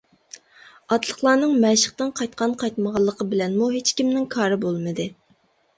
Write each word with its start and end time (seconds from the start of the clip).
ئاتلىقلارنىڭ 0.95 1.53
مەشىقتىن 1.65 2.15
قايتقان-قايتمىغانلىقى 2.21 3.29
بىلەنمۇ 3.35 3.73
ھېچكىمنىڭ 3.79 4.29
كارى 4.37 4.61
بولمىدى. 4.67 5.09